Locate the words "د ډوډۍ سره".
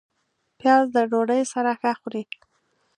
0.95-1.71